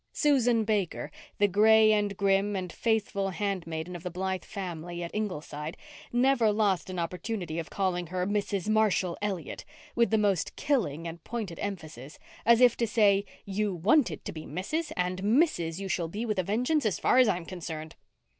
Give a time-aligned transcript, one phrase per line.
[0.13, 5.77] Susan Baker, the gray and grim and faithful handmaiden of the Blythe family at Ingleside,
[6.11, 8.67] never lost an opportunity of calling her "Mrs.
[8.67, 9.63] Marshall Elliott,"
[9.95, 12.17] with the most killing and pointed emphasis,
[12.47, 14.91] as if to say "You wanted to be Mrs.
[14.97, 15.77] and Mrs.
[15.77, 17.95] you shall be with a vengeance as far as I am concerned."